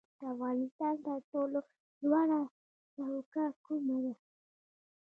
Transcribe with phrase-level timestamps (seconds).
[0.19, 1.59] د افغانستان تر ټولو
[2.03, 2.41] لوړه
[2.93, 4.13] څوکه کومه ده؟